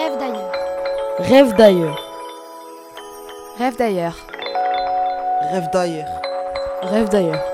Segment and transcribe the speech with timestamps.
[0.00, 0.52] Rêve d'ailleurs.
[1.18, 1.98] Rêve d'ailleurs.
[3.58, 4.26] Rêve d'ailleurs.
[5.52, 6.08] Rêve d'ailleurs.
[6.82, 7.44] Rêve d'ailleurs.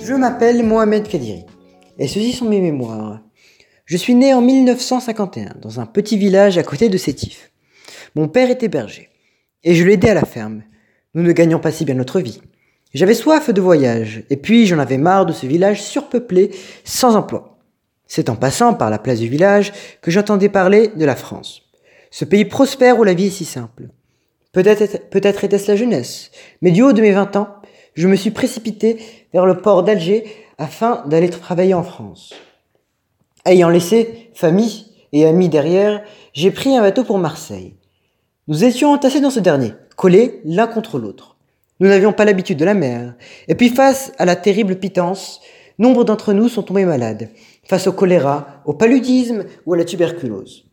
[0.00, 1.44] Je m'appelle Mohamed Kadiri
[2.00, 3.20] et ceci sont mes mémoires.
[3.84, 7.52] Je suis né en 1951 dans un petit village à côté de Sétif.
[8.16, 9.10] Mon père était berger
[9.62, 10.64] et je l'aidais à la ferme.
[11.14, 12.40] Nous ne gagnions pas si bien notre vie.
[12.94, 16.52] J'avais soif de voyage et puis j'en avais marre de ce village surpeuplé,
[16.84, 17.58] sans emploi.
[18.06, 21.62] C'est en passant par la place du village que j'entendais parler de la France.
[22.12, 23.88] Ce pays prospère où la vie est si simple.
[24.52, 26.30] Peut-être peut-être était-ce la jeunesse,
[26.62, 27.48] mais du haut de mes 20 ans,
[27.94, 28.98] je me suis précipité
[29.32, 30.24] vers le port d'Alger
[30.58, 32.32] afin d'aller travailler en France.
[33.44, 37.74] Ayant laissé famille et amis derrière, j'ai pris un bateau pour Marseille.
[38.46, 41.33] Nous étions entassés dans ce dernier, collés l'un contre l'autre.
[41.80, 43.14] Nous n'avions pas l'habitude de la mer.
[43.48, 45.40] Et puis face à la terrible pitance,
[45.78, 47.30] nombre d'entre nous sont tombés malades,
[47.64, 50.66] face au choléra, au paludisme ou à la tuberculose.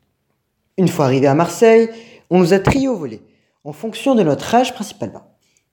[0.78, 1.90] Une fois arrivés à Marseille,
[2.30, 3.22] on nous a triés au volet,
[3.64, 5.24] en fonction de notre âge principalement.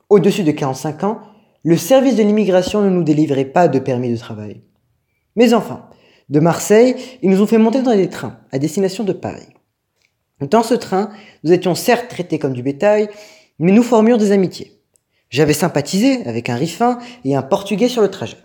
[0.09, 1.21] Au-dessus de 45 ans,
[1.63, 4.63] le service de l'immigration ne nous délivrait pas de permis de travail.
[5.37, 5.89] Mais enfin,
[6.29, 9.49] de Marseille, ils nous ont fait monter dans des trains à destination de Paris.
[10.41, 11.11] Dans ce train,
[11.43, 13.09] nous étions certes traités comme du bétail,
[13.59, 14.78] mais nous formions des amitiés.
[15.31, 18.39] J'avais sympathisé avec un Riffin et un Portugais sur le trajet.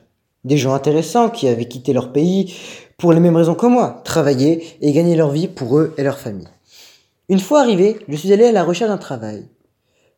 [0.44, 2.54] Des gens intéressants qui avaient quitté leur pays
[2.98, 6.20] pour les mêmes raisons que moi, travailler et gagner leur vie pour eux et leur
[6.20, 6.48] famille.
[7.30, 9.48] Une fois arrivé, je suis allé à la recherche d'un travail.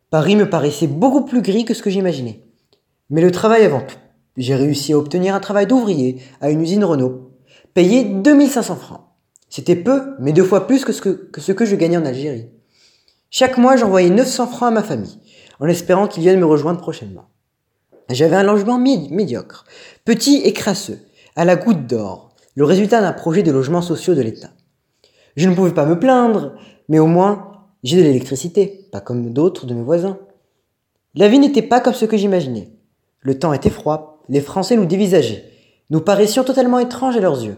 [0.10, 2.42] Paris me paraissait beaucoup plus gris que ce que j'imaginais.
[3.12, 3.98] Mais le travail avant tout.
[4.38, 7.32] J'ai réussi à obtenir un travail d'ouvrier à une usine Renault,
[7.74, 9.02] payé 2500 francs.
[9.50, 12.06] C'était peu, mais deux fois plus que ce que, que ce que je gagnais en
[12.06, 12.50] Algérie.
[13.30, 15.20] Chaque mois, j'envoyais 900 francs à ma famille,
[15.60, 17.26] en espérant qu'ils viennent me rejoindre prochainement.
[18.10, 19.66] J'avais un logement médiocre,
[20.04, 21.00] petit et crasseux,
[21.36, 24.52] à la goutte d'or, le résultat d'un projet de logements sociaux de l'État.
[25.36, 26.54] Je ne pouvais pas me plaindre,
[26.88, 27.52] mais au moins,
[27.84, 30.18] j'ai de l'électricité, pas comme d'autres de mes voisins.
[31.16, 32.72] La vie n'était pas comme ce que j'imaginais.
[33.20, 35.46] Le temps était froid, les Français nous dévisageaient.
[35.90, 37.58] Nous paraissions totalement étranges à leurs yeux.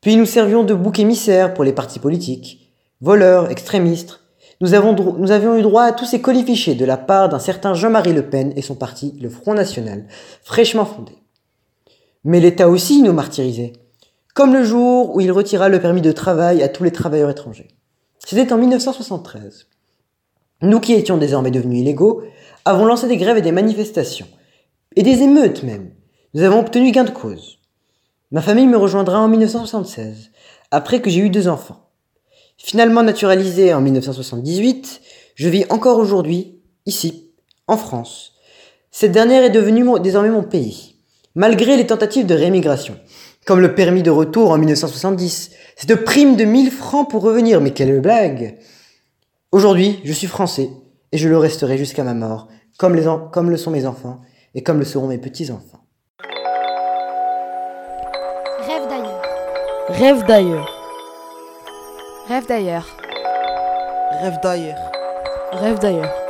[0.00, 4.20] Puis nous servions de bouc émissaire pour les partis politiques, voleurs, extrémistes.
[4.60, 8.28] Nous, avions eu droit à tous ces colifichés de la part d'un certain Jean-Marie Le
[8.28, 10.06] Pen et son parti, le Front National,
[10.42, 11.12] fraîchement fondé.
[12.24, 13.74] Mais l'État aussi nous martyrisait,
[14.34, 17.68] comme le jour où il retira le permis de travail à tous les travailleurs étrangers.
[18.18, 19.68] C'était en 1973.
[20.62, 22.22] Nous qui étions désormais devenus illégaux,
[22.64, 24.26] avons lancé des grèves et des manifestations
[24.96, 25.90] et des émeutes même.
[26.32, 27.58] Nous avons obtenu gain de cause.
[28.30, 30.30] Ma famille me rejoindra en 1976,
[30.70, 31.85] après que j'ai eu deux enfants.
[32.58, 35.00] Finalement naturalisé en 1978,
[35.34, 37.32] je vis encore aujourd'hui, ici,
[37.66, 38.32] en France.
[38.90, 40.96] Cette dernière est devenue désormais mon pays,
[41.34, 42.96] malgré les tentatives de rémigration,
[43.44, 47.72] comme le permis de retour en 1970, cette prime de 1000 francs pour revenir, mais
[47.72, 48.58] quelle blague
[49.52, 50.70] Aujourd'hui, je suis français,
[51.12, 54.22] et je le resterai jusqu'à ma mort, comme, les comme le sont mes enfants,
[54.54, 55.84] et comme le seront mes petits-enfants.
[58.60, 59.22] Rêve d'ailleurs.
[59.88, 60.75] Rêve d'ailleurs.
[62.28, 62.86] Rêve d'ailleurs.
[64.20, 64.90] Rêve d'ailleurs.
[65.52, 66.25] Rêve d'ailleurs.